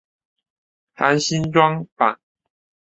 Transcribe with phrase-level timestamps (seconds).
[0.95, 2.19] 含新装版。